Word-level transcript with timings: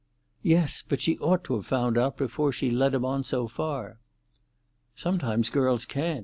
"Yes, 0.41 0.83
but 0.89 0.99
she 0.99 1.19
ought 1.19 1.43
to 1.43 1.53
have 1.53 1.67
found 1.67 1.95
out 1.95 2.17
before 2.17 2.51
she 2.51 2.71
led 2.71 2.95
him 2.95 3.05
on 3.05 3.23
so 3.23 3.47
far." 3.47 3.99
"Sometimes 4.95 5.49
girls 5.51 5.85
can't. 5.85 6.19